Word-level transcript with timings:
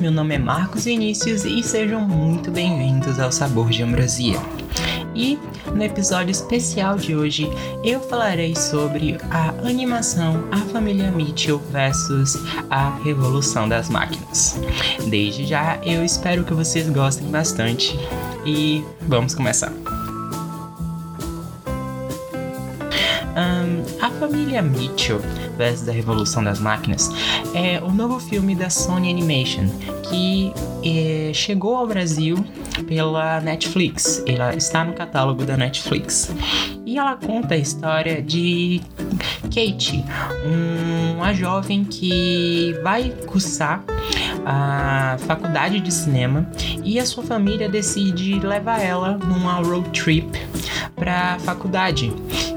Meu 0.00 0.10
nome 0.10 0.34
é 0.34 0.38
Marcos 0.38 0.84
Vinícius 0.84 1.44
e 1.44 1.62
sejam 1.62 2.00
muito 2.00 2.50
bem-vindos 2.50 3.18
ao 3.18 3.30
Sabor 3.30 3.70
de 3.70 3.82
Ambrosia. 3.82 4.38
E 5.14 5.38
no 5.74 5.82
episódio 5.82 6.30
especial 6.30 6.96
de 6.96 7.16
hoje 7.16 7.48
eu 7.82 8.00
falarei 8.00 8.54
sobre 8.54 9.18
a 9.30 9.48
animação 9.66 10.44
A 10.50 10.58
Família 10.58 11.10
Mitchell 11.10 11.58
versus 11.70 12.36
a 12.70 12.96
Revolução 12.98 13.68
das 13.68 13.88
Máquinas. 13.88 14.58
Desde 15.08 15.46
já 15.46 15.78
eu 15.82 16.04
espero 16.04 16.44
que 16.44 16.54
vocês 16.54 16.88
gostem 16.88 17.28
bastante 17.28 17.98
e 18.44 18.84
vamos 19.02 19.34
começar. 19.34 19.72
A 24.00 24.10
família 24.10 24.62
Mitchell 24.62 25.20
versus 25.56 25.88
a 25.88 25.92
Revolução 25.92 26.42
das 26.42 26.58
Máquinas 26.58 27.10
é 27.54 27.80
o 27.82 27.90
novo 27.90 28.20
filme 28.20 28.54
da 28.54 28.70
Sony 28.70 29.10
Animation 29.10 29.68
que 30.08 30.52
é, 30.84 31.32
chegou 31.32 31.76
ao 31.76 31.86
Brasil 31.86 32.36
pela 32.86 33.40
Netflix. 33.40 34.22
Ela 34.26 34.54
está 34.54 34.84
no 34.84 34.92
catálogo 34.92 35.44
da 35.44 35.56
Netflix. 35.56 36.32
E 36.84 36.98
ela 36.98 37.16
conta 37.16 37.54
a 37.54 37.58
história 37.58 38.22
de 38.22 38.80
Kate, 39.44 40.04
um, 40.44 41.16
uma 41.16 41.32
jovem 41.32 41.84
que 41.84 42.74
vai 42.82 43.10
cursar 43.26 43.82
a 44.44 45.16
faculdade 45.26 45.80
de 45.80 45.92
cinema 45.92 46.48
e 46.84 47.00
a 47.00 47.06
sua 47.06 47.24
família 47.24 47.68
decide 47.68 48.38
levar 48.38 48.80
ela 48.80 49.18
numa 49.18 49.54
road 49.54 49.90
trip 49.90 50.30
para 50.94 51.34
a 51.34 51.38
faculdade. 51.40 52.12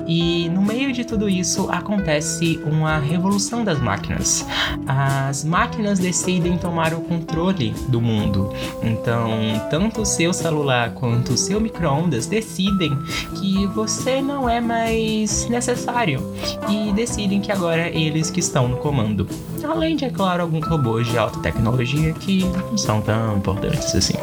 E 0.09 0.49
no 0.49 0.63
meio 0.63 0.91
de 0.91 1.05
tudo 1.05 1.29
isso 1.29 1.69
acontece 1.69 2.59
uma 2.65 2.97
revolução 2.97 3.63
das 3.63 3.79
máquinas. 3.79 4.43
As 4.87 5.43
máquinas 5.43 5.99
decidem 5.99 6.57
tomar 6.57 6.95
o 6.95 7.01
controle 7.01 7.75
do 7.87 8.01
mundo. 8.01 8.51
Então, 8.81 9.29
tanto 9.69 10.01
o 10.01 10.05
seu 10.05 10.33
celular 10.33 10.95
quanto 10.95 11.33
o 11.33 11.37
seu 11.37 11.61
micro-ondas 11.61 12.25
decidem 12.25 12.97
que 13.35 13.67
você 13.67 14.19
não 14.19 14.49
é 14.49 14.59
mais 14.59 15.47
necessário 15.47 16.23
e 16.67 16.91
decidem 16.91 17.39
que 17.39 17.51
agora 17.51 17.81
é 17.83 17.95
eles 17.95 18.31
que 18.31 18.39
estão 18.39 18.67
no 18.67 18.77
comando. 18.77 19.27
Além 19.63 19.95
de, 19.95 20.05
é 20.05 20.09
claro, 20.09 20.41
alguns 20.41 20.67
robôs 20.67 21.07
de 21.07 21.19
alta 21.19 21.39
tecnologia 21.39 22.13
que 22.13 22.43
não 22.43 22.75
são 22.75 22.99
tão 22.99 23.37
importantes 23.37 23.93
assim. 23.93 24.17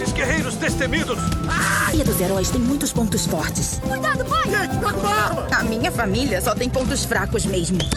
Esses 0.00 0.12
guerreiros 0.12 0.54
destemidos? 0.54 1.18
A 1.48 1.86
família 1.86 2.04
dos 2.04 2.20
heróis 2.20 2.50
tem 2.50 2.60
muitos 2.60 2.92
pontos 2.92 3.26
fortes. 3.26 3.80
Cuidado, 3.80 4.24
pai! 4.26 4.44
Gente, 4.44 4.78
tá 4.78 4.92
com 4.92 5.00
uma 5.00 5.10
arma! 5.10 5.48
A 5.50 5.64
minha 5.64 5.90
família 5.90 6.40
só 6.40 6.54
tem 6.54 6.70
pontos 6.70 7.04
fracos 7.04 7.44
mesmo. 7.44 7.78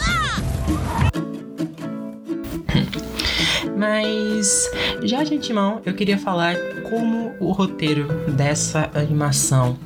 Mas 3.78 4.68
já 5.04 5.22
de 5.22 5.36
antemão 5.36 5.80
eu 5.86 5.94
queria 5.94 6.18
falar 6.18 6.56
como 6.90 7.36
o 7.38 7.52
roteiro 7.52 8.08
dessa 8.32 8.90
animação 8.96 9.78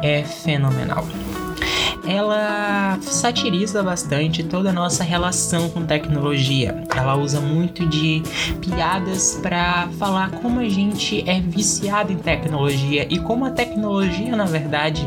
é 0.00 0.22
fenomenal 0.22 1.04
ela 2.06 2.98
satiriza 3.00 3.82
bastante 3.82 4.42
toda 4.42 4.70
a 4.70 4.72
nossa 4.72 5.02
relação 5.02 5.68
com 5.70 5.84
tecnologia. 5.84 6.84
Ela 6.94 7.16
usa 7.16 7.40
muito 7.40 7.86
de 7.86 8.22
piadas 8.60 9.38
para 9.42 9.88
falar 9.98 10.30
como 10.30 10.60
a 10.60 10.68
gente 10.68 11.28
é 11.28 11.40
viciado 11.40 12.12
em 12.12 12.18
tecnologia 12.18 13.06
e 13.10 13.18
como 13.18 13.44
a 13.44 13.50
tecnologia, 13.50 14.36
na 14.36 14.44
verdade, 14.44 15.06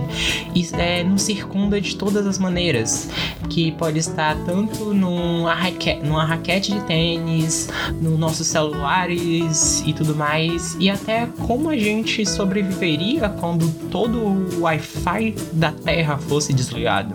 é, 0.74 1.04
nos 1.04 1.22
circunda 1.22 1.80
de 1.80 1.96
todas 1.96 2.26
as 2.26 2.38
maneiras. 2.40 3.10
Que 3.50 3.72
pode 3.74 4.00
estar 4.00 4.36
tanto 4.46 4.94
numa 4.94 5.56
numa 6.04 6.26
raquete 6.26 6.74
de 6.74 6.82
tênis, 6.82 7.70
nos 8.02 8.18
nossos 8.18 8.48
celulares 8.48 9.84
e 9.86 9.94
tudo 9.94 10.16
mais, 10.16 10.76
e 10.80 10.90
até 10.90 11.28
como 11.46 11.70
a 11.70 11.78
gente 11.78 12.26
sobreviveria 12.26 13.30
quando 13.30 13.72
todo 13.90 14.20
o 14.20 14.62
Wi-Fi 14.62 15.36
da 15.54 15.72
Terra 15.72 16.18
fosse 16.18 16.54
desligado 16.54 16.87
ligado? 16.88 17.14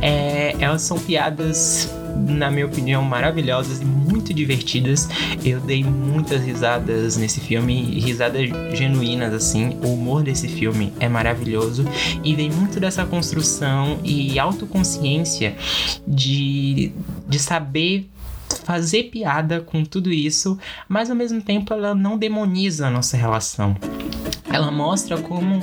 É, 0.00 0.56
elas 0.58 0.82
são 0.82 0.98
piadas, 0.98 1.92
na 2.16 2.50
minha 2.50 2.64
opinião, 2.64 3.02
maravilhosas 3.02 3.80
e 3.80 3.84
muito 3.84 4.32
divertidas. 4.32 5.08
Eu 5.44 5.60
dei 5.60 5.84
muitas 5.84 6.42
risadas 6.42 7.16
nesse 7.16 7.40
filme, 7.40 8.00
risadas 8.00 8.48
genuínas, 8.72 9.34
assim. 9.34 9.76
O 9.84 9.92
humor 9.92 10.22
desse 10.22 10.48
filme 10.48 10.92
é 10.98 11.08
maravilhoso 11.08 11.84
e 12.24 12.34
vem 12.34 12.50
muito 12.50 12.80
dessa 12.80 13.04
construção 13.04 13.98
e 14.02 14.38
autoconsciência 14.38 15.54
de, 16.06 16.92
de 17.28 17.38
saber 17.38 18.08
fazer 18.64 19.04
piada 19.04 19.60
com 19.60 19.84
tudo 19.84 20.10
isso, 20.10 20.58
mas 20.88 21.10
ao 21.10 21.16
mesmo 21.16 21.40
tempo 21.40 21.72
ela 21.74 21.94
não 21.94 22.16
demoniza 22.16 22.86
a 22.86 22.90
nossa 22.90 23.14
relação. 23.14 23.76
Ela 24.58 24.72
mostra 24.72 25.16
como 25.18 25.60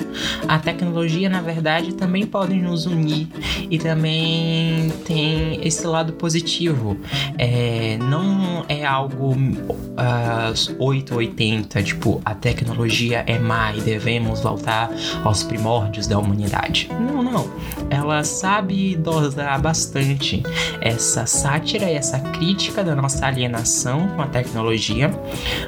a 0.47 0.57
tecnologia, 0.57 1.29
na 1.29 1.41
verdade, 1.41 1.93
também 1.93 2.25
pode 2.25 2.55
nos 2.55 2.85
unir 2.85 3.27
e 3.69 3.77
também 3.77 4.89
tem 5.05 5.59
esse 5.67 5.85
lado 5.85 6.13
positivo. 6.13 6.97
É, 7.37 7.97
não 7.97 8.65
é 8.69 8.85
algo 8.85 9.33
uh, 9.33 10.75
880, 10.79 11.83
tipo, 11.83 12.21
a 12.23 12.33
tecnologia 12.33 13.25
é 13.27 13.37
má 13.37 13.75
e 13.75 13.81
devemos 13.81 14.39
voltar 14.39 14.89
aos 15.25 15.43
primórdios 15.43 16.07
da 16.07 16.17
humanidade. 16.17 16.89
Não, 16.97 17.21
não. 17.21 17.49
Ela 17.89 18.23
sabe 18.23 18.95
dosar 18.95 19.59
bastante 19.61 20.43
essa 20.81 21.25
sátira 21.25 21.89
e 21.89 21.93
essa 21.95 22.19
crítica 22.19 22.83
da 22.83 22.95
nossa 22.95 23.25
alienação 23.25 24.07
com 24.09 24.21
a 24.21 24.27
tecnologia, 24.27 25.11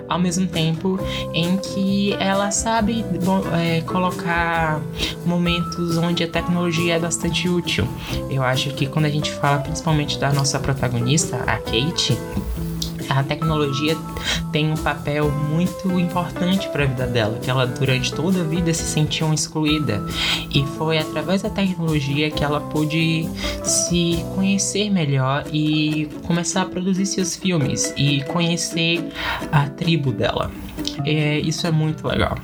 ao 0.07 0.19
mesmo 0.19 0.47
tempo 0.47 0.99
em 1.33 1.57
que 1.57 2.13
ela 2.13 2.51
sabe 2.51 3.05
é, 3.59 3.81
colocar 3.81 4.81
momentos 5.25 5.97
onde 5.97 6.23
a 6.23 6.27
tecnologia 6.27 6.95
é 6.95 6.99
bastante 6.99 7.47
útil. 7.49 7.87
Eu 8.29 8.43
acho 8.43 8.71
que 8.71 8.87
quando 8.87 9.05
a 9.05 9.09
gente 9.09 9.31
fala 9.31 9.59
principalmente 9.59 10.17
da 10.17 10.31
nossa 10.31 10.59
protagonista, 10.59 11.37
a 11.45 11.57
Kate, 11.57 12.17
a 13.17 13.23
tecnologia 13.23 13.97
tem 14.51 14.71
um 14.71 14.77
papel 14.77 15.31
muito 15.31 15.99
importante 15.99 16.67
para 16.69 16.83
a 16.83 16.85
vida 16.85 17.07
dela, 17.07 17.39
que 17.39 17.49
ela 17.49 17.65
durante 17.65 18.13
toda 18.13 18.41
a 18.41 18.43
vida 18.43 18.73
se 18.73 18.83
sentiu 18.83 19.33
excluída 19.33 20.03
e 20.53 20.63
foi 20.77 20.97
através 20.97 21.41
da 21.41 21.49
tecnologia 21.49 22.29
que 22.29 22.43
ela 22.43 22.61
pôde 22.61 23.27
se 23.63 24.23
conhecer 24.35 24.89
melhor 24.89 25.45
e 25.51 26.09
começar 26.23 26.61
a 26.61 26.65
produzir 26.65 27.05
seus 27.05 27.35
filmes 27.35 27.93
e 27.97 28.23
conhecer 28.25 29.03
a 29.51 29.67
tribo 29.67 30.11
dela. 30.11 30.51
É, 31.05 31.39
isso 31.39 31.65
é 31.65 31.71
muito 31.71 32.07
legal. 32.07 32.37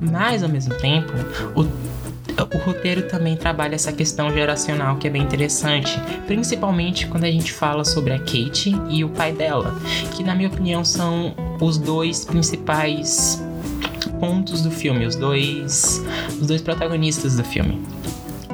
Mas 0.00 0.42
ao 0.42 0.48
mesmo 0.48 0.74
tempo, 0.74 1.12
o 1.54 1.64
o 2.54 2.58
roteiro 2.58 3.02
também 3.02 3.36
trabalha 3.36 3.74
essa 3.74 3.92
questão 3.92 4.32
geracional 4.32 4.96
que 4.96 5.06
é 5.06 5.10
bem 5.10 5.22
interessante, 5.22 5.98
principalmente 6.26 7.06
quando 7.06 7.24
a 7.24 7.30
gente 7.30 7.52
fala 7.52 7.84
sobre 7.84 8.12
a 8.12 8.18
Kate 8.18 8.74
e 8.88 9.04
o 9.04 9.08
pai 9.08 9.32
dela, 9.32 9.74
que 10.14 10.22
na 10.22 10.34
minha 10.34 10.48
opinião 10.48 10.84
são 10.84 11.34
os 11.60 11.78
dois 11.78 12.24
principais 12.24 13.42
pontos 14.18 14.62
do 14.62 14.70
filme, 14.70 15.06
os 15.06 15.16
dois, 15.16 16.02
os 16.40 16.46
dois 16.46 16.62
protagonistas 16.62 17.36
do 17.36 17.44
filme. 17.44 17.80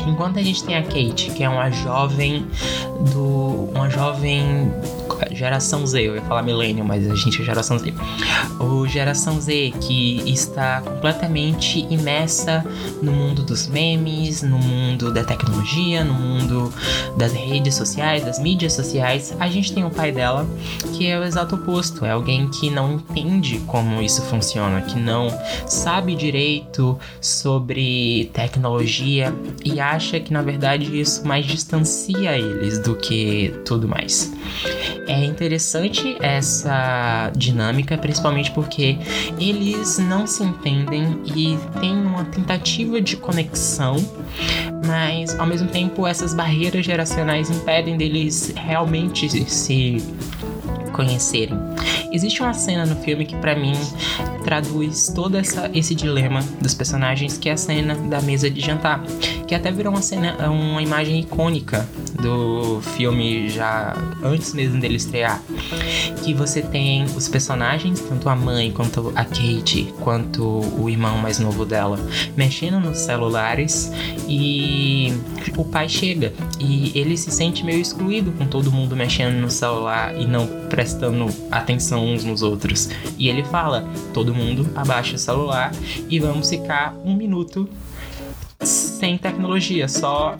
Enquanto 0.06 0.38
a 0.38 0.42
gente 0.42 0.64
tem 0.64 0.76
a 0.76 0.82
Kate, 0.82 1.30
que 1.34 1.44
é 1.44 1.48
uma 1.48 1.70
jovem 1.70 2.46
do 3.12 3.69
uma 3.74 3.90
jovem 3.90 4.72
geração 5.32 5.87
Z, 5.87 6.00
eu 6.00 6.15
ia 6.15 6.23
falar 6.23 6.43
milênio, 6.43 6.85
mas 6.85 7.09
a 7.11 7.15
gente 7.15 7.41
é 7.41 7.44
geração 7.44 7.79
Z. 7.79 7.93
O 8.59 8.87
geração 8.87 9.41
Z 9.41 9.73
que 9.81 10.23
está 10.26 10.81
completamente 10.81 11.87
imersa 11.91 12.65
no 13.03 13.12
mundo 13.12 13.43
dos 13.43 13.67
memes, 13.67 14.43
no 14.43 14.59
mundo 14.59 15.12
da 15.12 15.25
tecnologia, 15.25 16.05
no 16.05 16.15
mundo 16.15 16.73
das 17.17 17.32
redes 17.32 17.75
sociais, 17.75 18.25
das 18.25 18.38
mídias 18.38 18.73
sociais. 18.73 19.35
A 19.38 19.49
gente 19.49 19.73
tem 19.73 19.85
o 19.85 19.91
pai 19.91 20.12
dela, 20.12 20.47
que 20.94 21.06
é 21.06 21.19
o 21.19 21.25
exato 21.25 21.55
oposto, 21.56 22.05
é 22.05 22.11
alguém 22.11 22.49
que 22.49 22.70
não 22.70 22.94
entende 22.94 23.61
como 23.67 24.03
isso 24.03 24.23
funciona, 24.23 24.82
que 24.82 24.99
não 24.99 25.29
sabe 25.67 26.15
direito 26.15 26.99
sobre 27.20 28.31
tecnologia 28.32 29.32
e 29.65 29.81
acha 29.81 30.20
que 30.20 30.32
na 30.32 30.43
verdade 30.43 31.00
isso 31.00 31.26
mais 31.26 31.47
distancia 31.47 32.37
eles 32.37 32.79
do 32.79 32.94
que 32.94 33.55
tudo 33.65 33.88
mais. 33.88 34.32
É 35.08 35.25
interessante 35.25 36.19
essa 36.20 37.32
dinâmica, 37.34 37.96
principalmente 37.96 38.50
porque 38.50 38.99
eles 39.40 39.99
não 39.99 40.26
se 40.26 40.44
entendem 40.44 41.22
e 41.25 41.58
tem 41.81 41.96
uma 41.96 42.25
tentativa 42.26 43.00
de 43.00 43.16
conexão, 43.16 43.96
mas 44.87 45.38
ao 45.38 45.46
mesmo 45.46 45.69
tempo 45.69 46.06
essas 46.06 46.34
barreiras 46.34 46.84
geracionais 46.84 47.49
impedem 47.49 47.96
deles 47.96 48.52
realmente 48.55 49.28
se 49.50 49.96
conhecerem. 50.93 51.56
Existe 52.12 52.43
uma 52.43 52.52
cena 52.52 52.84
no 52.84 52.96
filme 52.96 53.25
que 53.25 53.37
para 53.37 53.55
mim 53.55 53.72
traduz 54.44 55.12
todo 55.14 55.37
essa, 55.37 55.70
esse 55.72 55.94
dilema 55.94 56.43
dos 56.60 56.75
personagens, 56.75 57.38
que 57.38 57.49
é 57.49 57.52
a 57.52 57.56
cena 57.56 57.94
da 57.94 58.20
mesa 58.20 58.50
de 58.50 58.60
jantar, 58.60 59.02
que 59.48 59.54
até 59.54 59.72
virou 59.72 59.94
uma 59.94 60.02
cena, 60.02 60.50
uma 60.50 60.82
imagem 60.82 61.20
icônica 61.20 61.88
do 62.22 62.82
filme 62.82 63.48
já 63.48 63.96
antes 64.22 64.52
mesmo 64.52 64.78
dele 64.78 64.96
estrear, 64.96 65.42
que 66.22 66.34
você 66.34 66.60
tem 66.60 67.04
os 67.04 67.28
personagens, 67.28 67.98
tanto 68.00 68.28
a 68.28 68.36
mãe 68.36 68.70
quanto 68.70 69.10
a 69.16 69.24
Kate, 69.24 69.92
quanto 70.00 70.44
o 70.78 70.90
irmão 70.90 71.16
mais 71.16 71.38
novo 71.38 71.64
dela, 71.64 71.98
mexendo 72.36 72.78
nos 72.78 72.98
celulares 72.98 73.90
e 74.28 75.14
o 75.56 75.64
pai 75.64 75.88
chega 75.88 76.34
e 76.60 76.92
ele 76.94 77.16
se 77.16 77.30
sente 77.30 77.64
meio 77.64 77.80
excluído 77.80 78.32
com 78.32 78.46
todo 78.46 78.70
mundo 78.70 78.94
mexendo 78.94 79.40
no 79.40 79.50
celular 79.50 80.14
e 80.14 80.26
não 80.26 80.46
prestando 80.68 81.26
atenção 81.50 82.04
uns 82.06 82.22
nos 82.22 82.42
outros. 82.42 82.90
E 83.16 83.30
ele 83.30 83.42
fala: 83.44 83.88
todo 84.12 84.34
mundo 84.34 84.68
abaixa 84.74 85.16
o 85.16 85.18
celular 85.18 85.72
e 86.08 86.20
vamos 86.20 86.50
ficar 86.50 86.94
um 87.02 87.14
minuto 87.14 87.66
sem 88.62 89.16
tecnologia, 89.16 89.88
só 89.88 90.37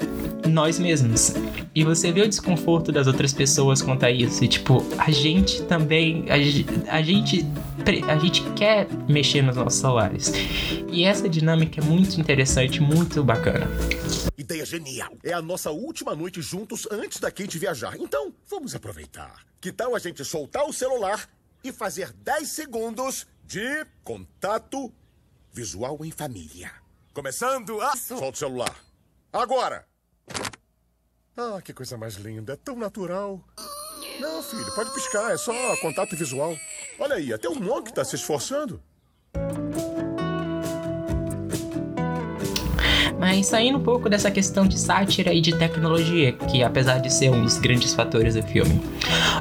nós 0.49 0.79
mesmos. 0.79 1.33
E 1.75 1.85
você 1.85 2.11
vê 2.11 2.23
o 2.23 2.29
desconforto 2.29 2.91
das 2.91 3.07
outras 3.07 3.33
pessoas 3.33 3.81
quanto 3.81 4.05
a 4.05 4.11
isso. 4.11 4.45
E, 4.45 4.49
tipo, 4.49 4.85
a 4.99 5.11
gente 5.11 5.63
também. 5.65 6.25
A, 6.29 6.35
a, 6.97 7.03
gente. 7.03 7.47
A 8.09 8.19
gente 8.19 8.43
quer 8.53 8.89
mexer 9.09 9.43
nos 9.43 9.57
nossos 9.57 9.81
celulares. 9.81 10.33
E 10.91 11.05
essa 11.05 11.29
dinâmica 11.29 11.81
é 11.81 11.85
muito 11.85 12.21
interessante, 12.21 12.81
muito 12.81 13.23
bacana. 13.23 13.67
Ideia 14.37 14.67
genial! 14.67 15.17
É 15.23 15.33
a 15.33 15.41
nossa 15.41 15.71
última 15.71 16.15
noite 16.15 16.43
juntos 16.43 16.87
antes 16.91 17.21
da 17.21 17.31
Kate 17.31 17.59
viajar. 17.59 17.97
Então, 17.99 18.33
vamos 18.49 18.75
aproveitar. 18.75 19.47
Que 19.61 19.73
tal 19.73 19.95
a 19.95 19.99
gente 19.99 20.25
soltar 20.25 20.65
o 20.65 20.73
celular 20.73 21.29
e 21.63 21.73
fazer 21.73 22.13
10 22.13 22.49
segundos 22.49 23.27
de 23.47 23.87
contato 24.05 24.93
visual 25.53 26.05
em 26.05 26.11
família? 26.11 26.71
Começando 27.19 27.81
a. 27.81 27.97
Solta 27.97 28.29
o 28.29 28.37
celular. 28.37 28.77
Agora! 29.33 29.85
Ah, 31.37 31.61
que 31.61 31.73
coisa 31.73 31.99
mais 31.99 32.15
linda. 32.15 32.57
Tão 32.57 32.77
natural. 32.77 33.45
Não, 34.21 34.41
filho, 34.41 34.73
pode 34.73 34.95
piscar. 34.95 35.33
É 35.33 35.37
só 35.37 35.53
contato 35.79 36.15
visual. 36.15 36.57
Olha 36.97 37.17
aí, 37.17 37.33
até 37.33 37.49
o 37.49 37.57
Monk 37.57 37.93
tá 37.93 38.05
se 38.05 38.15
esforçando. 38.15 38.81
Mas 43.19 43.47
saindo 43.47 43.79
um 43.79 43.83
pouco 43.83 44.09
dessa 44.09 44.31
questão 44.31 44.65
de 44.65 44.79
sátira 44.79 45.35
e 45.35 45.41
de 45.41 45.59
tecnologia, 45.59 46.35
que 46.35 46.63
apesar 46.63 46.99
de 46.99 47.13
ser 47.13 47.31
um 47.31 47.43
dos 47.43 47.59
grandes 47.59 47.95
fatores 47.95 48.37
do 48.37 48.45
filme. 48.45 48.81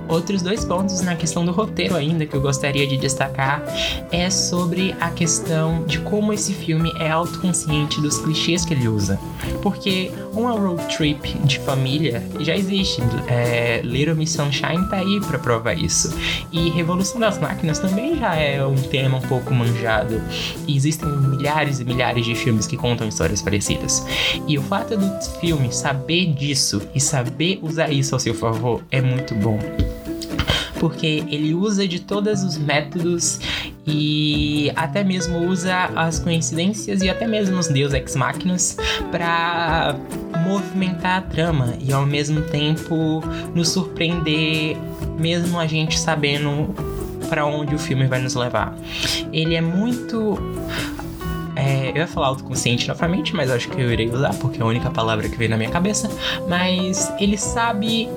Outros 0.08 0.42
dois 0.42 0.64
pontos 0.64 1.02
na 1.02 1.16
questão 1.16 1.46
do 1.46 1.52
roteiro 1.52 1.96
ainda 1.96 2.26
que 2.26 2.36
eu 2.36 2.42
gostaria 2.42 2.88
de 2.88 2.98
destacar 2.98 3.64
é 4.12 4.30
sobre 4.30 4.96
a 5.00 5.10
questão 5.10 5.84
de 5.86 6.00
como 6.00 6.34
esse 6.34 6.54
filme 6.54 6.92
é 7.00 7.10
autoconsciente 7.10 8.00
dos 8.02 8.20
clichês 8.20 8.66
que 8.66 8.74
ele 8.74 8.88
usa. 8.88 9.20
Porque 9.62 10.12
uma 10.34 10.52
road 10.52 10.84
trip 10.96 11.38
de 11.40 11.60
família 11.60 12.24
já 12.40 12.56
existe. 12.56 13.02
É, 13.28 13.82
Little 13.84 14.16
Miss 14.16 14.32
Sunshine 14.32 14.88
tá 14.90 14.98
aí 14.98 15.20
para 15.22 15.40
provar 15.40 15.74
isso. 15.74 16.16
E 16.52 16.70
Revolução 16.70 17.20
das 17.20 17.40
Máquinas 17.40 17.80
também 17.80 18.18
já 18.20 18.36
é 18.36 18.64
um 18.66 18.76
tema 18.76 19.18
um 19.18 19.22
pouco 19.22 19.54
manjado. 19.54 20.22
E 20.68 20.76
existem 20.76 21.10
milhares 21.10 21.80
e 21.80 21.86
milhares 21.86 22.26
de 22.26 22.36
filmes 22.36 22.68
que 22.68 22.78
contam 22.78 23.08
histórias 23.08 23.42
parecidas. 23.42 24.06
E 24.48 24.58
o 24.58 24.62
fato 24.62 24.96
do 24.96 25.08
filme 25.40 25.72
saber 25.74 26.34
disso 26.34 26.82
e 26.94 27.00
saber 27.00 27.60
usar 27.62 27.92
isso 27.92 28.16
ao 28.16 28.20
seu 28.20 28.34
favor 28.34 28.84
é 28.92 29.02
muito 29.02 29.34
bom 29.36 29.58
porque 30.80 31.24
ele 31.28 31.54
usa 31.54 31.88
de 31.88 32.00
todos 32.00 32.44
os 32.44 32.58
métodos 32.58 33.40
e 33.86 34.72
até 34.76 35.04
mesmo 35.04 35.48
usa 35.48 35.86
as 35.96 36.20
coincidências 36.20 37.02
e 37.02 37.10
até 37.10 37.26
mesmo 37.26 37.58
os 37.58 37.68
Deus 37.68 37.94
Ex 37.94 38.16
Máquinas 38.16 38.78
para 39.12 39.96
movimentar 40.46 41.20
a 41.20 41.22
trama 41.22 41.74
e 41.80 41.92
ao 41.92 42.06
mesmo 42.06 42.42
tempo 42.42 43.24
nos 43.56 43.70
surpreender, 43.70 44.78
mesmo 45.18 45.60
a 45.60 45.68
gente 45.68 45.98
sabendo 45.98 46.74
para 47.30 47.46
onde 47.46 47.76
o 47.76 47.80
filme 47.80 48.08
vai 48.08 48.20
nos 48.20 48.36
levar. 48.36 48.76
Ele 49.32 49.56
é 49.56 49.62
muito 49.62 50.38
é, 51.58 51.90
eu 51.90 51.98
ia 51.98 52.08
falar 52.08 52.28
autoconsciente 52.28 52.88
novamente, 52.88 53.36
mas 53.36 53.50
acho 53.50 53.68
que 53.70 53.82
eu 53.82 53.92
irei 53.92 54.10
usar 54.10 54.34
porque 54.36 54.60
é 54.60 54.64
a 54.64 54.66
única 54.66 54.92
palavra 54.92 55.28
que 55.28 55.36
veio 55.36 55.50
na 55.50 55.58
minha 55.58 55.72
cabeça. 55.72 56.10
Mas 56.48 57.12
ele 57.20 57.38
sabe. 57.38 58.08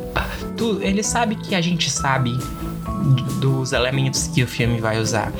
Tu, 0.56 0.78
ele 0.82 1.02
sabe 1.02 1.36
que 1.36 1.54
a 1.54 1.60
gente 1.60 1.90
sabe 1.90 2.38
dos 3.40 3.72
elementos 3.72 4.28
que 4.28 4.42
o 4.42 4.46
filme 4.46 4.80
vai 4.80 5.00
usar. 5.00 5.32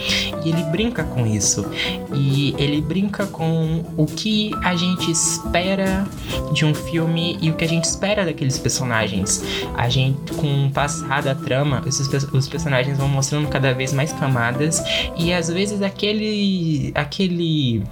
E 0.44 0.48
ele 0.48 0.62
brinca 0.64 1.04
com 1.04 1.26
isso. 1.26 1.64
E 2.12 2.54
ele 2.58 2.80
brinca 2.80 3.26
com 3.26 3.84
o 3.96 4.06
que 4.06 4.50
a 4.62 4.74
gente 4.74 5.10
espera 5.10 6.06
de 6.52 6.64
um 6.64 6.74
filme 6.74 7.38
e 7.40 7.50
o 7.50 7.54
que 7.54 7.64
a 7.64 7.68
gente 7.68 7.84
espera 7.84 8.24
daqueles 8.24 8.58
personagens. 8.58 9.42
A 9.76 9.88
gente, 9.88 10.32
com 10.34 10.66
o 10.66 10.70
passar 10.70 11.22
da 11.22 11.34
trama, 11.34 11.82
esses, 11.86 12.08
os 12.32 12.48
personagens 12.48 12.98
vão 12.98 13.08
mostrando 13.08 13.48
cada 13.48 13.72
vez 13.72 13.92
mais 13.92 14.12
camadas 14.12 14.82
e 15.16 15.32
às 15.32 15.48
vezes 15.48 15.82
aquele 15.82 16.92
aquele 16.94 17.82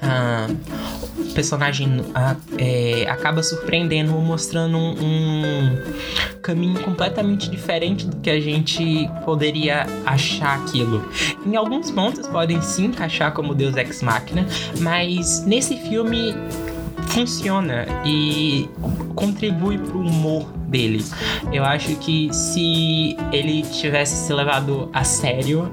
ah, 0.00 0.48
personagem 1.34 2.04
ah, 2.14 2.36
é, 2.58 3.06
acaba 3.08 3.42
surpreendendo, 3.42 4.12
mostrando 4.12 4.76
um, 4.76 4.92
um, 4.92 5.82
caminho 6.42 6.80
completamente 6.80 7.50
diferente 7.50 8.06
do 8.06 8.16
que 8.16 8.30
a 8.30 8.40
gente 8.40 9.08
poderia 9.24 9.86
achar 10.04 10.58
aquilo. 10.58 11.04
Em 11.46 11.56
alguns 11.56 11.90
pontos 11.90 12.26
podem 12.26 12.60
se 12.62 12.84
encaixar 12.84 13.32
como 13.32 13.54
Deus 13.54 13.76
Ex 13.76 14.02
Machina, 14.02 14.46
mas 14.80 15.44
nesse 15.44 15.76
filme 15.76 16.34
funciona 17.08 17.86
e 18.04 18.68
contribui 19.14 19.78
para 19.78 19.96
o 19.96 20.00
humor 20.00 20.46
dele. 20.68 21.04
Eu 21.52 21.64
acho 21.64 21.94
que 21.96 22.32
se 22.32 23.16
ele 23.30 23.62
tivesse 23.62 24.26
se 24.26 24.32
levado 24.32 24.88
a 24.92 25.04
sério, 25.04 25.70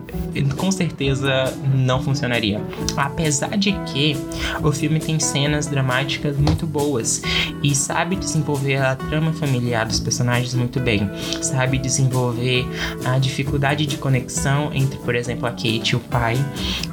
com 0.57 0.71
certeza 0.71 1.53
não 1.73 2.01
funcionaria. 2.01 2.61
Apesar 2.97 3.57
de 3.57 3.71
que 3.85 4.17
o 4.61 4.71
filme 4.71 4.99
tem 4.99 5.19
cenas 5.19 5.67
dramáticas 5.67 6.37
muito 6.37 6.67
boas 6.67 7.21
e 7.63 7.73
sabe 7.73 8.15
desenvolver 8.15 8.77
a 8.77 8.95
trama 8.95 9.31
familiar 9.33 9.85
dos 9.85 9.99
personagens 9.99 10.53
muito 10.53 10.79
bem, 10.79 11.09
sabe 11.41 11.77
desenvolver 11.77 12.65
a 13.05 13.17
dificuldade 13.17 13.85
de 13.85 13.97
conexão 13.97 14.71
entre, 14.73 14.99
por 14.99 15.15
exemplo, 15.15 15.47
a 15.47 15.51
Kate 15.51 15.93
e 15.93 15.95
o 15.95 15.99
pai, 15.99 16.37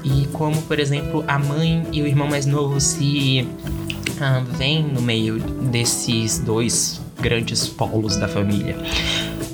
e 0.04 0.26
como, 0.32 0.60
por 0.62 0.78
exemplo, 0.78 1.24
a 1.26 1.38
mãe 1.38 1.84
e 1.92 2.02
o 2.02 2.06
irmão 2.06 2.28
mais 2.28 2.46
novo 2.46 2.80
se 2.80 3.48
vem 4.56 4.82
no 4.82 5.00
meio 5.00 5.38
desses 5.38 6.38
dois 6.38 7.00
grandes 7.20 7.66
polos 7.66 8.16
da 8.16 8.28
família. 8.28 8.76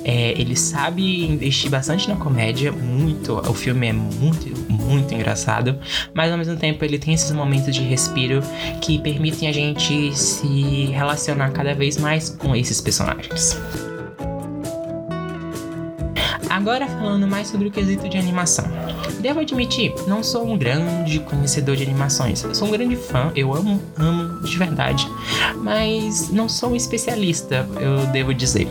É, 0.05 0.31
ele 0.31 0.55
sabe 0.55 1.25
investir 1.25 1.69
bastante 1.69 2.09
na 2.09 2.15
comédia, 2.15 2.71
muito. 2.71 3.37
O 3.49 3.53
filme 3.53 3.87
é 3.87 3.93
muito, 3.93 4.49
muito 4.69 5.13
engraçado, 5.13 5.79
mas 6.13 6.31
ao 6.31 6.37
mesmo 6.37 6.57
tempo 6.57 6.83
ele 6.83 6.99
tem 6.99 7.13
esses 7.13 7.31
momentos 7.31 7.73
de 7.73 7.81
respiro 7.81 8.41
que 8.81 8.99
permitem 8.99 9.47
a 9.47 9.51
gente 9.51 10.13
se 10.15 10.85
relacionar 10.87 11.51
cada 11.51 11.73
vez 11.73 11.97
mais 11.97 12.29
com 12.29 12.55
esses 12.55 12.81
personagens. 12.81 13.57
Agora 16.53 16.85
falando 16.85 17.27
mais 17.27 17.47
sobre 17.47 17.67
o 17.67 17.71
quesito 17.71 18.07
de 18.07 18.15
animação. 18.15 18.65
Devo 19.19 19.39
admitir, 19.39 19.91
não 20.05 20.21
sou 20.21 20.47
um 20.47 20.55
grande 20.55 21.19
conhecedor 21.21 21.75
de 21.75 21.81
animações. 21.81 22.43
Eu 22.43 22.53
sou 22.53 22.67
um 22.67 22.71
grande 22.71 22.95
fã, 22.95 23.31
eu 23.35 23.55
amo, 23.55 23.81
amo 23.97 24.39
de 24.43 24.55
verdade. 24.55 25.09
Mas 25.57 26.29
não 26.29 26.47
sou 26.47 26.69
um 26.69 26.75
especialista, 26.75 27.67
eu 27.81 28.05
devo 28.11 28.35
dizer. 28.35 28.67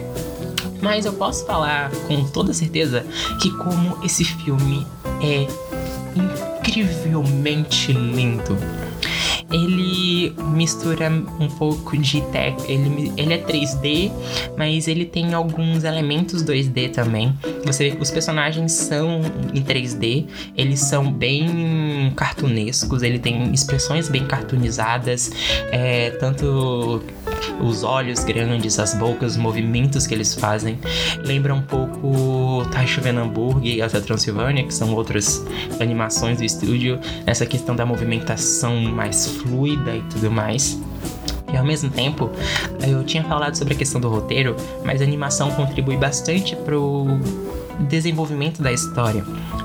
Mas 0.81 1.07
eu 1.07 1.13
posso 1.15 1.45
falar 1.45 1.91
com 2.07 2.23
toda 2.23 2.55
certeza 2.55 3.05
que 3.41 3.51
como 3.57 3.99
esse 4.05 4.25
filme 4.25 4.87
é 5.21 5.49
incrivelmente 6.15 7.93
lindo 7.93 8.57
ele 9.53 10.35
mistura 10.55 11.11
um 11.11 11.49
pouco 11.49 11.97
de 11.97 12.21
tech. 12.33 12.57
Ele, 12.71 13.13
ele 13.17 13.35
é 13.35 13.39
3D, 13.39 14.11
mas 14.57 14.89
ele 14.89 15.05
tem 15.05 15.35
alguns 15.35 15.85
elementos 15.85 16.43
2D 16.43 16.91
também. 16.91 17.37
Você 17.65 17.97
os 18.01 18.11
personagens 18.11 18.73
são 18.73 19.21
em 19.53 19.63
3D, 19.63 20.27
eles 20.57 20.81
são 20.81 21.13
bem 21.13 22.13
cartunescos, 22.17 23.03
ele 23.03 23.19
tem 23.19 23.53
expressões 23.53 24.09
bem 24.09 24.27
cartoonizadas, 24.27 25.31
é, 25.71 26.11
tanto 26.13 27.03
os 27.61 27.83
olhos 27.83 28.25
grandes, 28.25 28.79
as 28.79 28.95
bocas, 28.95 29.33
os 29.33 29.37
movimentos 29.37 30.07
que 30.07 30.15
eles 30.15 30.35
fazem. 30.35 30.79
Lembra 31.25 31.55
um 31.55 31.63
pouco 31.63 32.65
Tá 32.71 32.87
Chovendo 32.87 33.21
Hambúrguer 33.21 33.77
e 33.77 33.83
Asa 33.83 34.01
Transilvânia, 34.01 34.65
que 34.65 34.75
são 34.75 34.95
outras 34.95 35.45
animações 35.81 36.39
do 36.39 36.45
estúdio, 36.45 36.99
nessa 37.27 37.47
questão 37.47 37.75
da 37.77 37.87
movimentação 37.87 38.81
mais 38.81 39.27
fluida 39.27 39.97
e 39.97 40.03
tudo 40.03 40.31
mais. 40.31 40.79
E 41.53 41.57
ao 41.57 41.65
mesmo 41.65 41.91
tempo, 41.91 42.31
eu 42.87 43.05
tinha 43.05 43.23
falado 43.25 43.55
sobre 43.55 43.75
a 43.75 43.77
questão 43.77 44.01
do 44.01 44.09
roteiro, 44.09 44.57
mas 44.85 45.03
a 45.03 45.05
animação 45.05 45.51
contribui 45.51 45.97
bastante 45.97 46.57
pro 46.57 47.07
desenvolvimento 47.81 48.63
da 48.63 48.73
história. 48.73 49.25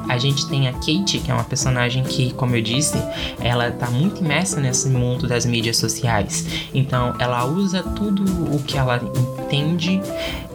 A 0.09 0.17
gente 0.17 0.47
tem 0.47 0.67
a 0.67 0.73
Kate, 0.73 1.19
que 1.19 1.29
é 1.29 1.33
uma 1.33 1.43
personagem 1.43 2.03
que, 2.03 2.31
como 2.33 2.55
eu 2.55 2.61
disse, 2.61 2.97
ela 3.39 3.71
tá 3.71 3.89
muito 3.89 4.23
imersa 4.23 4.59
nesse 4.59 4.89
mundo 4.89 5.27
das 5.27 5.45
mídias 5.45 5.77
sociais. 5.77 6.45
Então, 6.73 7.13
ela 7.19 7.45
usa 7.45 7.83
tudo 7.83 8.23
o 8.55 8.63
que 8.63 8.77
ela 8.77 9.01
entende 9.43 10.01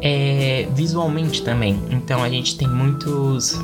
é, 0.01 0.67
visualmente 0.75 1.43
também. 1.43 1.79
Então, 1.91 2.23
a 2.23 2.31
gente 2.31 2.57
tem 2.57 2.69
muitos 2.69 3.61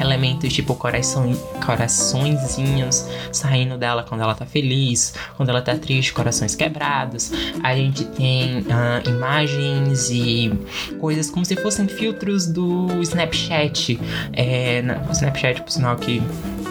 elementos 0.00 0.52
tipo 0.52 0.74
coração, 0.74 1.34
coraçõezinhos 1.64 3.06
saindo 3.30 3.76
dela 3.76 4.04
quando 4.08 4.22
ela 4.22 4.34
tá 4.34 4.46
feliz, 4.46 5.14
quando 5.36 5.48
ela 5.48 5.62
tá 5.62 5.76
triste, 5.76 6.12
corações 6.12 6.54
quebrados. 6.54 7.32
A 7.62 7.74
gente 7.74 8.04
tem 8.04 8.60
uh, 8.60 9.08
imagens 9.08 10.10
e 10.10 10.52
coisas 10.98 11.30
como 11.30 11.44
se 11.44 11.56
fossem 11.56 11.86
filtros 11.88 12.46
do 12.46 12.88
Snapchat. 13.02 13.98
É, 14.32 14.82
o 15.08 15.12
Snapchat, 15.12 15.62
por 15.62 15.70
sinal 15.70 15.96
que 15.96 16.22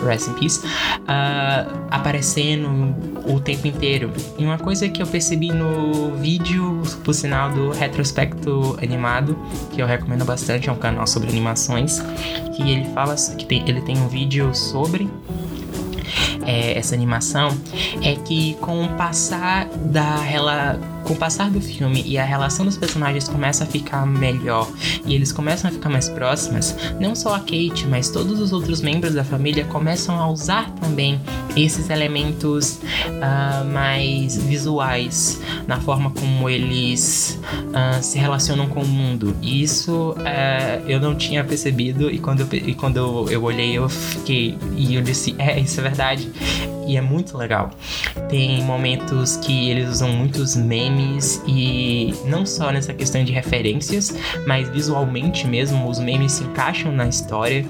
rest 0.06 0.28
in 0.28 0.34
peace, 0.34 0.60
uh, 0.60 1.88
aparecendo 1.90 2.96
o 3.26 3.40
tempo 3.40 3.68
inteiro. 3.68 4.12
E 4.38 4.44
uma 4.44 4.58
coisa 4.58 4.88
que 4.90 5.02
eu 5.02 5.08
percebi 5.08 5.52
no 5.52 6.16
vídeo, 6.18 6.82
por 7.04 7.14
sinal 7.14 7.52
do 7.52 7.72
retrospecto 7.72 8.78
animado, 8.82 9.38
que 9.72 9.82
eu 9.82 9.88
recomendo 9.88 10.26
bastante, 10.26 10.70
é 10.70 10.72
um 10.72 10.78
canal 10.78 11.08
sobre 11.08 11.30
animações, 11.30 12.00
que 12.56 12.62
ele 12.62 12.86
fala 12.94 13.16
que 13.38 13.46
tem, 13.46 13.68
ele 13.68 13.82
tem 13.82 13.98
um 13.98 14.08
vídeo 14.08 14.54
sobre 14.54 15.10
é, 16.46 16.78
essa 16.78 16.96
animação 16.96 17.50
é 18.02 18.16
que 18.16 18.56
com 18.56 18.84
o 18.84 18.90
passar 18.90 19.68
da 19.68 20.16
rela 20.18 20.80
com 21.04 21.14
o 21.14 21.16
passar 21.16 21.50
do 21.50 21.62
filme 21.62 22.04
e 22.06 22.18
a 22.18 22.24
relação 22.24 22.66
dos 22.66 22.78
personagens 22.78 23.28
começa 23.28 23.64
a 23.64 23.68
ficar 23.68 24.06
melhor 24.06 24.70
e 25.06 25.16
eles 25.16 25.32
começam 25.32 25.70
a 25.70 25.74
ficar 25.74 25.90
mais 25.90 26.10
próximas, 26.10 26.76
não 27.00 27.16
só 27.16 27.36
a 27.36 27.40
Kate, 27.40 27.86
mas 27.90 28.10
todos 28.10 28.40
os 28.40 28.54
outros 28.54 28.82
membros 28.82 29.14
da 29.14 29.24
família 29.24 29.66
começam 29.66 30.20
a 30.20 30.30
usar 30.30 30.70
também 30.76 31.20
esses 31.56 31.90
elementos 31.90 32.80
uh, 33.08 33.66
mais 33.72 34.38
visuais 34.38 35.42
na 35.68 35.80
forma 35.80 36.12
como 36.12 36.50
eles 36.50 37.40
uh, 37.70 38.02
se 38.02 38.18
relacionam 38.18 38.68
com 38.68 38.82
o 38.82 38.88
mundo. 38.88 39.36
E 39.42 39.62
isso 39.62 40.12
uh, 40.12 40.88
eu 40.88 41.00
não 41.00 41.16
tinha 41.16 41.44
percebido 41.44 42.10
e 42.10 42.20
quando, 42.20 42.42
eu, 42.42 42.48
e 42.52 42.74
quando 42.74 42.98
eu, 42.98 43.28
eu 43.30 43.44
olhei 43.44 43.78
eu 43.78 43.90
fiquei 43.90 44.58
e 44.76 44.96
eu 44.96 45.02
disse, 45.02 45.36
é, 45.38 45.60
isso 45.60 45.80
é 45.80 45.84
verdade 45.84 46.32
e 46.92 46.98
é 46.98 47.02
muito 47.02 47.38
legal. 47.38 47.72
Tem 48.28 48.62
momentos 48.64 49.38
que 49.38 49.70
eles 49.70 49.90
usam 49.90 50.10
muitos 50.10 50.58
memes 50.58 51.42
e 51.48 52.14
não 52.26 52.46
só 52.46 52.70
nessa 52.70 52.94
questão 52.94 53.24
de 53.24 53.32
referências, 53.32 54.14
mas 54.46 54.68
visualmente 54.68 55.48
mesmo 55.48 55.90
os 55.90 56.00
memes 56.00 56.34
se 56.34 56.44
encaixam 56.44 56.92
na 56.92 57.08
história 57.08 57.66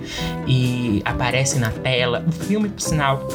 e 0.47 1.03
aparecem 1.05 1.59
na 1.59 1.69
tela. 1.69 2.25
O 2.27 2.31
filme, 2.31 2.67
por 2.69 2.81
sinal, 2.81 3.27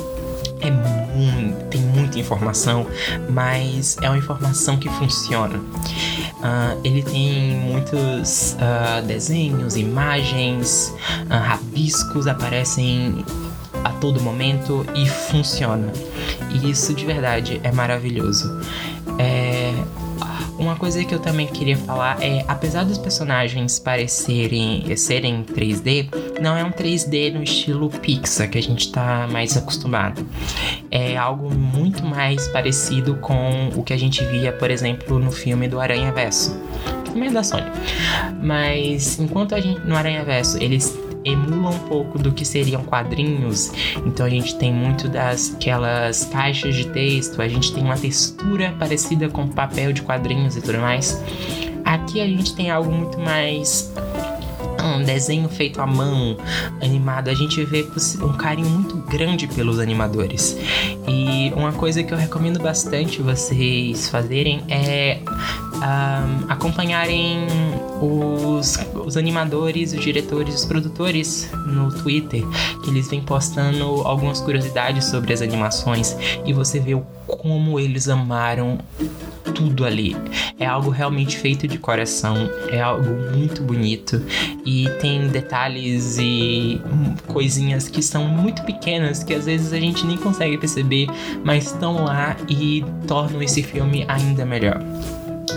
é 0.61 0.71
muito, 0.73 1.65
tem 1.67 1.81
muita 1.81 2.19
informação, 2.19 2.85
mas 3.31 3.97
é 4.03 4.09
uma 4.09 4.19
informação 4.19 4.77
que 4.77 4.89
funciona. 4.89 5.57
Uh, 5.57 6.81
ele 6.83 7.03
tem 7.03 7.61
muitos 7.61 8.55
uh, 8.55 9.07
desenhos, 9.07 9.77
imagens, 9.77 10.93
uh, 11.31 11.39
rabiscos 11.41 12.27
aparecem 12.27 13.25
a 13.87 13.91
todo 13.91 14.21
momento 14.21 14.85
e 14.97 15.09
funciona. 15.09 15.93
E 16.53 16.71
isso 16.71 16.93
de 16.93 17.07
verdade 17.07 17.61
é 17.63 17.71
maravilhoso. 17.71 18.61
É... 19.17 19.73
Uma 20.59 20.75
coisa 20.75 21.05
que 21.05 21.15
eu 21.15 21.21
também 21.21 21.47
queria 21.47 21.77
falar 21.77 22.21
é, 22.21 22.43
apesar 22.49 22.85
dos 22.85 22.97
personagens 22.97 23.79
parecerem 23.79 24.97
serem 24.97 25.45
3D, 25.45 26.09
não 26.41 26.57
é 26.57 26.65
um 26.65 26.71
3D 26.71 27.31
no 27.33 27.43
estilo 27.43 27.91
Pixar 27.91 28.49
que 28.49 28.57
a 28.57 28.63
gente 28.63 28.91
tá 28.91 29.29
mais 29.31 29.55
acostumado. 29.55 30.27
É 30.91 31.15
algo 31.15 31.55
muito 31.55 32.03
mais 32.05 32.49
parecido 32.49 33.17
com 33.17 33.69
o 33.77 33.83
que 33.83 33.93
a 33.93 33.99
gente 33.99 34.25
via, 34.25 34.51
por 34.51 34.71
exemplo, 34.71 35.19
no 35.19 35.31
filme 35.31 35.69
do 35.69 35.79
Aranha 35.79 36.11
Verso. 36.11 36.59
É 37.15 37.31
da 37.31 37.43
Sony. 37.43 37.71
Mas 38.43 39.19
enquanto 39.19 39.55
a 39.55 39.61
gente 39.61 39.81
no 39.81 39.97
Aranha 39.97 40.25
Verso 40.25 40.59
eles 40.63 40.99
emula 41.27 41.71
um 41.71 41.79
pouco 41.81 42.19
do 42.19 42.33
que 42.33 42.45
seriam 42.45 42.85
quadrinhos. 42.85 43.73
Então 44.07 44.25
a 44.25 44.31
gente 44.31 44.57
tem 44.57 44.73
muito 44.73 45.09
das 45.09 45.55
aquelas 45.55 46.25
caixas 46.27 46.75
de 46.75 46.89
texto, 46.89 47.43
a 47.43 47.49
gente 47.49 47.75
tem 47.75 47.83
uma 47.83 47.97
textura 47.97 48.75
parecida 48.79 49.29
com 49.29 49.49
papel 49.49 49.93
de 49.93 50.03
quadrinhos 50.03 50.57
e 50.57 50.63
tudo 50.63 50.79
mais. 50.79 51.21
Aqui 51.85 52.21
a 52.21 52.27
gente 52.27 52.55
tem 52.55 52.71
algo 52.71 52.91
muito 52.91 53.19
mais 53.19 53.93
um 54.87 55.03
desenho 55.03 55.49
feito 55.49 55.81
à 55.81 55.87
mão, 55.87 56.37
animado, 56.81 57.29
a 57.29 57.35
gente 57.35 57.65
vê 57.65 57.87
um 58.23 58.33
carinho 58.35 58.69
muito 58.69 58.97
grande 58.97 59.47
pelos 59.49 59.79
animadores. 59.79 60.57
E 61.09 61.53
uma 61.57 61.73
coisa 61.73 62.03
que 62.03 62.15
eu 62.15 62.19
recomendo 62.19 62.61
bastante 62.61 63.21
vocês 63.21 64.09
fazerem 64.09 64.63
é 64.69 65.21
um, 65.77 66.51
acompanharem 66.51 67.47
os, 68.01 68.79
os 69.05 69.17
animadores, 69.17 69.93
os 69.93 70.01
diretores, 70.01 70.55
os 70.55 70.65
produtores 70.65 71.51
no 71.67 71.93
Twitter, 71.93 72.45
que 72.83 72.91
eles 72.91 73.09
vêm 73.09 73.21
postando 73.21 73.85
algumas 74.03 74.41
curiosidades 74.41 75.07
sobre 75.07 75.33
as 75.33 75.43
animações 75.43 76.17
e 76.45 76.53
você 76.53 76.79
vê 76.79 77.01
como 77.27 77.79
eles 77.81 78.09
amaram 78.09 78.79
tudo 79.55 79.85
ali. 79.85 80.17
É 80.59 80.67
algo 80.67 80.91
realmente 80.91 81.37
feito 81.39 81.67
de 81.67 81.79
coração, 81.79 82.37
é 82.71 82.81
algo 82.81 83.09
muito 83.35 83.63
bonito 83.63 84.23
e 84.65 84.89
tem 85.01 85.29
detalhes 85.29 86.19
e 86.19 86.81
coisinhas 87.27 87.89
que 87.89 88.03
são 88.03 88.25
muito 88.25 88.63
pequenas 88.65 89.25
que 89.25 89.35
às 89.35 89.47
vezes 89.47 89.73
a 89.73 89.81
gente 89.81 90.05
nem 90.07 90.17
consegue 90.17 90.59
perceber, 90.59 91.09
mas 91.43 91.67
estão 91.67 92.05
lá 92.05 92.37
e 92.49 92.85
tornam 93.07 93.43
esse 93.43 93.63
filme 93.63 94.05
ainda 94.09 94.45
melhor. 94.45 94.83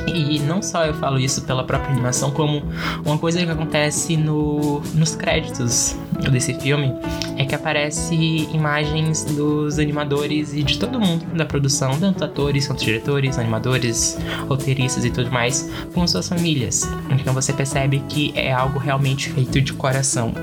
E 0.07 0.39
não 0.39 0.61
só 0.61 0.85
eu 0.85 0.93
falo 0.95 1.19
isso 1.19 1.41
pela 1.43 1.63
própria 1.63 1.91
animação, 1.91 2.31
como 2.31 2.63
uma 3.05 3.17
coisa 3.17 3.43
que 3.43 3.49
acontece 3.49 4.17
no, 4.17 4.81
nos 4.93 5.15
créditos 5.15 5.95
desse 6.31 6.53
filme 6.55 6.93
é 7.37 7.45
que 7.45 7.55
aparece 7.55 8.15
imagens 8.53 9.23
dos 9.23 9.79
animadores 9.79 10.53
e 10.53 10.61
de 10.61 10.77
todo 10.77 10.99
mundo 10.99 11.25
da 11.33 11.45
produção, 11.45 11.97
tanto 11.97 12.23
atores 12.23 12.67
quanto 12.67 12.83
diretores, 12.83 13.39
animadores, 13.39 14.17
roteiristas 14.47 15.05
e 15.05 15.09
tudo 15.09 15.31
mais, 15.31 15.71
com 15.93 16.05
suas 16.05 16.27
famílias. 16.27 16.87
Então 17.09 17.33
você 17.33 17.53
percebe 17.53 18.03
que 18.09 18.33
é 18.35 18.51
algo 18.51 18.77
realmente 18.77 19.29
feito 19.29 19.61
de 19.61 19.73
coração. 19.73 20.33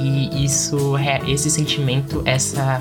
E 0.00 0.44
isso, 0.44 0.94
esse 1.26 1.50
sentimento, 1.50 2.22
essa 2.24 2.80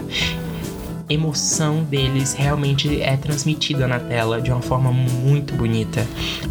emoção 1.10 1.84
deles 1.84 2.34
realmente 2.34 3.02
é 3.02 3.16
transmitida 3.18 3.88
na 3.88 4.00
tela 4.00 4.42
de 4.42 4.52
uma 4.52 4.62
forma 4.62 4.92
muito 4.92 5.54
bonita. 5.54 6.06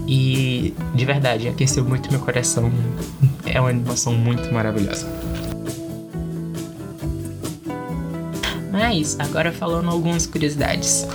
E 0.06 0.74
de 0.94 1.04
verdade, 1.04 1.48
aqueceu 1.48 1.84
muito 1.84 2.10
meu 2.10 2.20
coração. 2.20 2.70
É 3.46 3.60
uma 3.60 3.70
animação 3.70 4.12
muito 4.14 4.52
maravilhosa. 4.52 5.06
Mas, 8.70 9.18
agora 9.20 9.52
falando 9.52 9.88
algumas 9.88 10.26
curiosidades. 10.26 11.06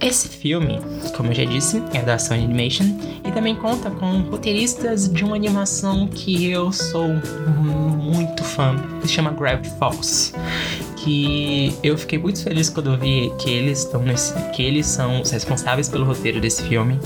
Esse 0.00 0.28
filme, 0.28 0.80
como 1.16 1.30
eu 1.30 1.34
já 1.34 1.44
disse, 1.44 1.80
é 1.94 2.02
da 2.02 2.18
Sony 2.18 2.44
Animation 2.44 2.86
e 3.24 3.30
também 3.30 3.54
conta 3.54 3.88
com 3.88 4.22
roteiristas 4.22 5.08
de 5.08 5.24
uma 5.24 5.36
animação 5.36 6.08
que 6.08 6.50
eu 6.50 6.72
sou 6.72 7.08
muito 8.02 8.42
fã, 8.42 8.76
que 9.00 9.06
se 9.06 9.14
chama 9.14 9.30
Gravity 9.30 9.70
Falls 9.78 10.32
que 11.02 11.74
eu 11.82 11.96
fiquei 11.98 12.18
muito 12.18 12.42
feliz 12.42 12.68
quando 12.68 12.92
eu 12.92 12.98
vi 12.98 13.32
que 13.38 13.50
eles 13.50 13.80
estão 13.80 14.02
nesse, 14.02 14.32
que 14.50 14.62
eles 14.62 14.86
são 14.86 15.20
os 15.20 15.30
responsáveis 15.30 15.88
pelo 15.88 16.04
roteiro 16.04 16.40
desse 16.40 16.62
filme. 16.62 16.98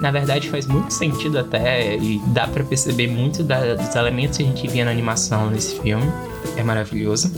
Na 0.00 0.10
verdade, 0.10 0.48
faz 0.48 0.66
muito 0.66 0.92
sentido 0.92 1.38
até 1.38 1.96
e 1.96 2.20
dá 2.28 2.46
para 2.46 2.64
perceber 2.64 3.08
muito 3.08 3.42
da, 3.42 3.74
dos 3.74 3.94
elementos 3.94 4.36
que 4.36 4.42
a 4.42 4.46
gente 4.46 4.68
via 4.68 4.84
na 4.84 4.90
animação 4.90 5.50
nesse 5.50 5.80
filme. 5.80 6.06
É 6.56 6.62
maravilhoso. 6.62 7.32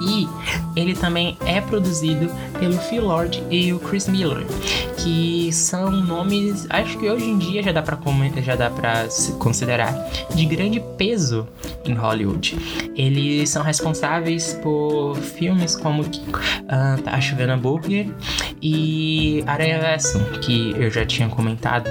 E 0.00 0.28
ele 0.76 0.94
também 0.94 1.36
é 1.44 1.60
produzido 1.60 2.30
pelo 2.58 2.78
Phil 2.78 3.04
Lord 3.04 3.42
e 3.50 3.72
o 3.72 3.78
Chris 3.78 4.08
Miller, 4.08 4.46
que 4.96 5.52
são 5.52 5.90
nomes, 5.90 6.66
acho 6.70 6.98
que 6.98 7.08
hoje 7.08 7.24
em 7.24 7.38
dia 7.38 7.62
já 7.62 7.72
dá 7.72 7.82
para 7.82 7.98
já 8.42 8.54
dá 8.54 8.70
para 8.70 9.08
considerar 9.38 9.92
de 10.34 10.44
grande 10.46 10.80
peso 10.96 11.48
em 11.84 11.94
Hollywood. 11.94 12.56
Eles 12.94 13.50
são 13.50 13.62
responsáveis 13.62 14.54
por 14.62 15.16
filmes 15.16 15.74
como 15.74 16.02
uh, 16.02 17.02
Tá 17.02 17.20
Chovendo 17.20 17.56
Burger 17.56 18.06
e 18.62 19.42
Aranha 19.46 19.80
Verso, 19.80 20.18
que 20.42 20.72
eu 20.76 20.90
já 20.90 21.04
tinha 21.04 21.28
comentado 21.28 21.88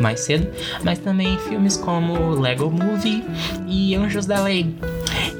mais 0.00 0.20
cedo, 0.20 0.48
mas 0.82 0.98
também 0.98 1.38
filmes 1.38 1.76
como 1.76 2.30
Lego 2.30 2.70
Movie 2.70 3.24
e 3.66 3.94
Anjos 3.94 4.26
da 4.26 4.42
Lei. 4.42 4.74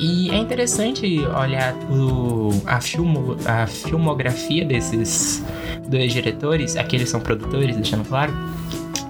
E 0.00 0.30
é 0.30 0.38
interessante 0.38 1.20
olhar 1.26 1.74
o, 1.90 2.50
a, 2.64 2.80
filmo, 2.80 3.36
a 3.44 3.66
filmografia 3.66 4.64
desses 4.64 5.44
dois 5.86 6.10
diretores, 6.10 6.74
aqui 6.74 6.96
eles 6.96 7.10
são 7.10 7.20
produtores, 7.20 7.76
deixando 7.76 8.08
claro, 8.08 8.32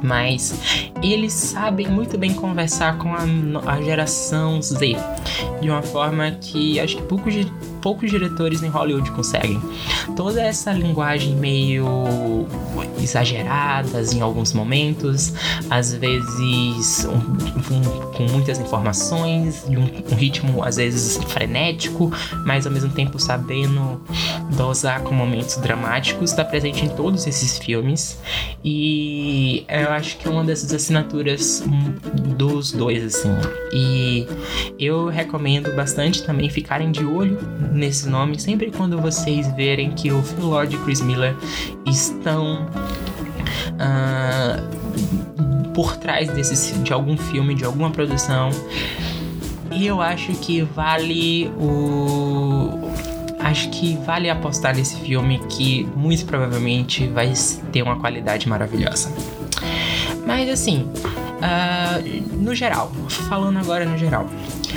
mas 0.03 0.91
eles 1.01 1.33
sabem 1.33 1.87
muito 1.87 2.19
bem 2.19 2.35
conversar 2.35 2.99
com 2.99 3.15
a, 3.15 3.23
a 3.67 3.81
geração 3.81 4.61
Z 4.61 4.97
de 5.61 5.71
uma 5.71 5.83
forma 5.83 6.33
que 6.33 6.81
acho 6.81 6.97
que 6.97 7.03
poucos, 7.05 7.35
poucos 7.81 8.11
diretores 8.11 8.63
em 8.63 8.69
Hollywood 8.69 9.11
conseguem. 9.13 9.61
Toda 10.17 10.41
essa 10.41 10.73
linguagem 10.73 11.35
meio 11.37 12.47
exageradas 13.03 14.13
em 14.13 14.21
alguns 14.21 14.53
momentos, 14.53 15.33
às 15.71 15.95
vezes 15.95 17.05
um, 17.07 17.75
um, 17.75 18.13
com 18.13 18.25
muitas 18.25 18.59
informações, 18.59 19.65
e 19.69 19.77
um, 19.77 19.89
um 20.11 20.15
ritmo 20.15 20.63
às 20.63 20.77
vezes 20.77 21.17
frenético, 21.25 22.13
mas 22.45 22.67
ao 22.67 22.73
mesmo 22.73 22.91
tempo 22.91 23.19
sabendo 23.19 24.01
dosar 24.57 25.03
com 25.03 25.15
momentos 25.15 25.57
dramáticos, 25.57 26.31
está 26.31 26.45
presente 26.45 26.85
em 26.85 26.89
todos 26.89 27.27
esses 27.27 27.59
filmes 27.59 28.19
e 28.65 29.65
eu 29.69 29.91
acho 29.91 30.19
que 30.19 30.29
é 30.29 30.31
uma 30.31 30.45
dessas 30.45 30.73
assinaturas 30.73 31.63
dos 32.37 32.73
dois 32.73 33.03
assim. 33.05 33.31
E 33.73 34.27
eu 34.79 35.07
recomendo 35.07 35.75
bastante 35.75 36.23
também 36.23 36.49
ficarem 36.51 36.91
de 36.91 37.05
olho 37.05 37.39
nesse 37.73 38.09
nome 38.09 38.39
sempre 38.39 38.71
quando 38.71 39.01
vocês 39.01 39.47
verem 39.55 39.93
que 39.93 40.11
o 40.13 40.23
Phil 40.23 40.47
Lord 40.47 40.75
e 40.75 40.79
Chris 40.81 41.01
Miller 41.01 41.37
estão 41.87 42.67
uh, 43.77 45.71
por 45.73 45.97
trás 45.97 46.29
desse, 46.31 46.75
de 46.79 46.93
algum 46.93 47.17
filme, 47.17 47.55
de 47.55 47.65
alguma 47.65 47.91
produção. 47.91 48.51
E 49.71 49.87
eu 49.87 50.01
acho 50.01 50.33
que 50.33 50.63
vale 50.63 51.49
o. 51.59 52.91
Acho 53.39 53.71
que 53.71 53.97
vale 54.05 54.29
apostar 54.29 54.77
nesse 54.77 54.97
filme 54.97 55.41
que 55.49 55.85
muito 55.97 56.27
provavelmente 56.27 57.07
vai 57.07 57.33
ter 57.73 57.83
uma 57.83 57.99
qualidade 57.99 58.49
maravilhosa. 58.49 59.11
Mas 60.27 60.49
assim, 60.51 60.87
uh, 61.41 62.37
no 62.37 62.55
geral, 62.55 62.93
falando 63.29 63.59
agora 63.59 63.87
no 63.87 63.97
geral, 63.97 64.29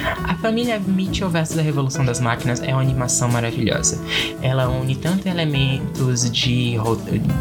a 0.01 0.35
família 0.35 0.79
Mitchell 0.79 1.29
versus 1.29 1.57
a 1.57 1.61
Revolução 1.61 2.05
das 2.05 2.19
Máquinas 2.19 2.61
é 2.61 2.73
uma 2.73 2.81
animação 2.81 3.29
maravilhosa. 3.29 3.99
Ela 4.41 4.67
une 4.67 4.95
tanto 4.95 5.27
elementos 5.27 6.29
de, 6.29 6.75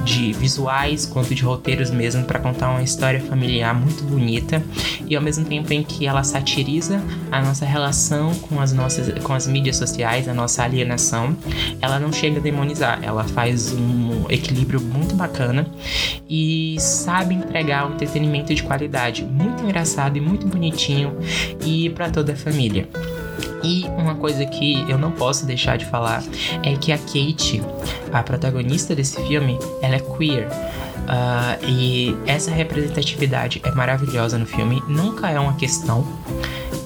de 0.05 0.33
visuais 0.33 1.07
quanto 1.07 1.35
de 1.35 1.43
roteiros 1.43 1.91
mesmo 1.91 2.25
para 2.25 2.39
contar 2.39 2.71
uma 2.71 2.83
história 2.83 3.21
familiar 3.21 3.75
muito 3.75 4.05
bonita 4.05 4.63
e 5.07 5.17
ao 5.17 5.23
mesmo 5.23 5.45
tempo 5.45 5.73
em 5.73 5.83
que 5.83 6.07
ela 6.07 6.23
satiriza 6.23 7.03
a 7.31 7.41
nossa 7.43 7.65
relação 7.65 8.35
com 8.37 8.61
as 8.61 8.73
nossas 8.73 9.13
com 9.23 9.33
as 9.33 9.47
mídias 9.47 9.77
sociais, 9.77 10.29
a 10.29 10.35
nossa 10.35 10.63
alienação. 10.63 11.37
Ela 11.81 11.99
não 11.99 12.13
chega 12.13 12.39
a 12.39 12.43
demonizar, 12.43 13.01
ela 13.03 13.25
faz 13.25 13.73
um 13.73 14.27
equilíbrio 14.29 14.81
muito 14.81 15.15
bacana 15.15 15.67
e 16.29 16.77
sabe 16.79 17.35
entregar 17.35 17.87
um 17.87 17.95
entretenimento 17.95 18.55
de 18.55 18.63
qualidade 18.63 19.25
muito 19.25 19.63
engraçado 19.63 20.17
e 20.17 20.21
muito 20.21 20.47
bonitinho 20.47 21.17
e 21.65 21.91
para 21.91 22.11
toda 22.11 22.33
a 22.33 22.37
família. 22.43 22.89
E 23.63 23.85
uma 23.97 24.15
coisa 24.17 24.45
que 24.45 24.85
eu 24.91 24.99
não 24.99 25.13
posso 25.13 25.47
deixar 25.47 25.79
de 25.79 25.87
falar 25.87 26.23
é 26.65 26.75
que 26.77 26.93
a 26.93 26.99
Kate, 26.99 27.63
a 28.13 28.23
protagonista 28.23 28.95
desse 28.95 29.23
filme, 29.27 29.59
ela 29.81 29.97
é 29.97 30.01
queer. 30.01 30.49
Uh, 31.03 31.67
e 31.67 32.17
essa 32.27 32.51
representatividade 32.51 33.61
é 33.65 33.71
maravilhosa 33.73 34.39
no 34.39 34.47
filme, 34.47 34.83
nunca 34.89 35.31
é 35.31 35.39
uma 35.39 35.55
questão 35.55 36.07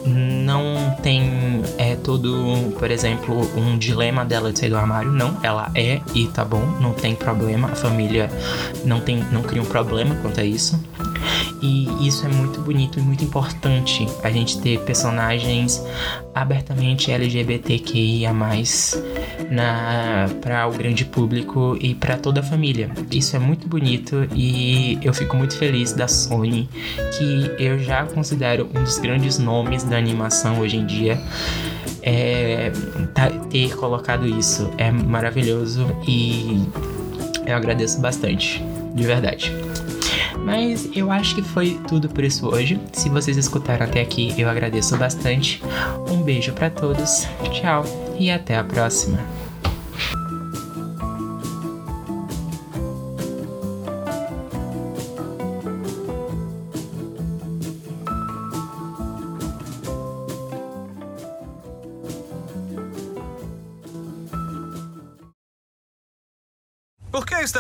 não 0.07 0.97
tem 1.03 1.63
é, 1.79 1.96
todo, 1.97 2.73
por 2.79 2.91
exemplo, 2.91 3.49
um 3.57 3.77
dilema 3.79 4.25
dela 4.25 4.53
de 4.53 4.59
sair 4.59 4.71
do 4.71 4.77
armário. 4.77 5.11
Não, 5.11 5.37
ela 5.43 5.71
é 5.75 6.01
e 6.15 6.27
tá 6.29 6.45
bom, 6.45 6.65
não 6.81 6.93
tem 6.93 7.15
problema. 7.15 7.69
A 7.69 7.75
família 7.75 8.31
não 8.85 9.01
tem, 9.01 9.25
não 9.33 9.43
cria 9.43 9.63
um 9.63 9.67
problema 9.67 10.15
quanto 10.17 10.41
a 10.41 10.45
isso. 10.45 10.81
E 11.63 12.07
isso 12.07 12.25
é 12.27 12.29
muito 12.29 12.61
bonito 12.61 12.99
e 12.99 13.03
muito 13.03 13.25
importante 13.25 14.07
a 14.23 14.31
gente 14.31 14.61
ter 14.61 14.79
personagens 14.81 15.83
abertamente 16.35 17.11
LGBTQIA+, 17.11 18.33
para 20.41 20.67
o 20.69 20.73
grande 20.73 21.05
público 21.05 21.77
e 21.81 21.95
para 21.95 22.19
toda 22.19 22.41
a 22.41 22.43
família. 22.43 22.91
Isso 23.11 23.35
é 23.35 23.39
muito 23.39 23.67
bonito 23.67 24.29
e 24.35 24.99
eu 25.03 25.15
fico 25.15 25.37
muito 25.37 25.57
feliz 25.57 25.93
da 25.93 26.07
Sony, 26.07 26.69
que 27.17 27.51
eu 27.59 27.79
já 27.79 28.05
considero 28.05 28.69
um 28.75 28.85
dos 28.85 28.99
grandes 28.99 29.39
nomes 29.39 29.83
da 29.83 29.97
animação 29.97 30.61
hoje 30.61 30.77
em 30.77 30.85
dia. 30.85 31.19
É, 32.09 32.71
tá, 33.13 33.29
ter 33.51 33.75
colocado 33.77 34.27
isso 34.29 34.71
é 34.79 34.93
maravilhoso 34.93 35.85
e 36.07 36.65
eu 37.45 37.57
agradeço 37.57 38.01
bastante, 38.01 38.65
de 38.95 39.05
verdade. 39.05 39.53
Mas 40.45 40.89
eu 40.95 41.11
acho 41.11 41.35
que 41.35 41.43
foi 41.43 41.81
tudo 41.89 42.09
por 42.09 42.23
isso 42.23 42.47
hoje. 42.47 42.79
Se 42.93 43.09
vocês 43.09 43.37
escutaram 43.37 43.85
até 43.85 44.01
aqui, 44.01 44.33
eu 44.39 44.49
agradeço 44.49 44.97
bastante. 44.97 45.61
Um 46.09 46.23
beijo 46.23 46.53
para 46.53 46.71
todos, 46.71 47.27
tchau 47.51 47.85
e 48.17 48.31
até 48.31 48.57
a 48.57 48.63
próxima. 48.63 49.19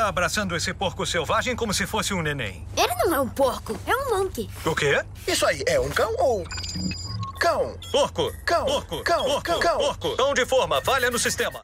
Está 0.06 0.08
abraçando 0.08 0.54
esse 0.54 0.72
porco 0.72 1.04
selvagem 1.04 1.56
como 1.56 1.74
se 1.74 1.84
fosse 1.84 2.14
um 2.14 2.22
neném? 2.22 2.66
Ele 2.76 2.94
não 2.94 3.14
é 3.14 3.20
um 3.20 3.28
porco, 3.28 3.76
é 3.86 3.96
um 3.96 4.18
monkey. 4.18 4.48
O 4.64 4.74
quê? 4.74 5.04
Isso 5.26 5.44
aí 5.44 5.64
é 5.66 5.80
um 5.80 5.90
cão 5.90 6.14
ou. 6.18 6.44
Cão? 7.40 7.76
Porco! 7.90 8.32
Cão! 8.44 8.64
Porco! 8.66 9.02
Cão! 9.02 9.24
Porco! 9.24 9.58
Cão! 9.58 9.78
Porco! 9.78 10.16
Cão 10.16 10.34
de 10.34 10.46
forma, 10.46 10.80
falha 10.82 11.10
no 11.10 11.18
sistema. 11.18 11.60